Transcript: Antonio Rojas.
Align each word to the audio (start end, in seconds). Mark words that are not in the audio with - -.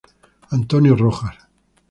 Antonio 0.49 0.95
Rojas. 0.95 1.37